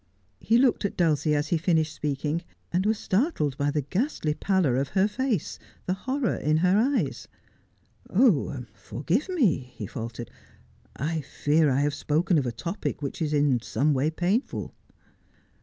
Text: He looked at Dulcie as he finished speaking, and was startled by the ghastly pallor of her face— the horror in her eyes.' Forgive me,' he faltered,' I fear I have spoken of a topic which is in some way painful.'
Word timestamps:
He 0.39 0.57
looked 0.57 0.83
at 0.83 0.97
Dulcie 0.97 1.35
as 1.35 1.49
he 1.49 1.59
finished 1.59 1.93
speaking, 1.93 2.41
and 2.73 2.87
was 2.87 2.97
startled 2.97 3.55
by 3.59 3.69
the 3.69 3.83
ghastly 3.83 4.33
pallor 4.33 4.75
of 4.75 4.87
her 4.97 5.07
face— 5.07 5.59
the 5.85 5.93
horror 5.93 6.33
in 6.37 6.57
her 6.65 6.75
eyes.' 6.75 7.27
Forgive 8.73 9.29
me,' 9.29 9.59
he 9.75 9.85
faltered,' 9.85 10.31
I 10.95 11.21
fear 11.21 11.69
I 11.69 11.81
have 11.81 11.93
spoken 11.93 12.39
of 12.39 12.47
a 12.47 12.51
topic 12.51 13.03
which 13.03 13.21
is 13.21 13.31
in 13.31 13.61
some 13.61 13.93
way 13.93 14.09
painful.' 14.09 14.73